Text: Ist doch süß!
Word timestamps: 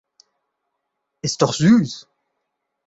Ist 1.21 1.43
doch 1.43 1.53
süß! 1.53 2.07